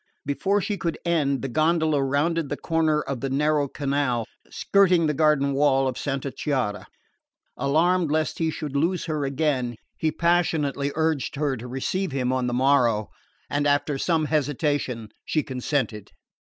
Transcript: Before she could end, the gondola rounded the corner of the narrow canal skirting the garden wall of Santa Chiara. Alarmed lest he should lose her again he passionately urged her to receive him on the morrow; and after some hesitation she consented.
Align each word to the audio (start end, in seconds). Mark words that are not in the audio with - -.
Before 0.25 0.61
she 0.61 0.77
could 0.79 0.97
end, 1.05 1.43
the 1.43 1.47
gondola 1.47 2.01
rounded 2.01 2.49
the 2.49 2.57
corner 2.57 3.01
of 3.01 3.21
the 3.21 3.29
narrow 3.29 3.67
canal 3.67 4.25
skirting 4.49 5.05
the 5.05 5.13
garden 5.13 5.53
wall 5.53 5.87
of 5.87 5.95
Santa 5.95 6.31
Chiara. 6.31 6.87
Alarmed 7.55 8.09
lest 8.09 8.39
he 8.39 8.49
should 8.49 8.75
lose 8.75 9.05
her 9.05 9.25
again 9.25 9.75
he 9.99 10.11
passionately 10.11 10.91
urged 10.95 11.35
her 11.35 11.55
to 11.55 11.67
receive 11.67 12.11
him 12.13 12.33
on 12.33 12.47
the 12.47 12.51
morrow; 12.53 13.11
and 13.47 13.67
after 13.67 13.99
some 13.99 14.25
hesitation 14.25 15.09
she 15.23 15.43
consented. 15.43 16.09